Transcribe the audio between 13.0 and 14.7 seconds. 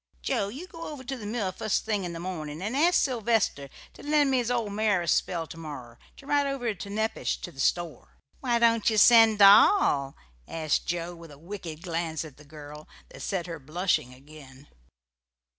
that set her blushing again.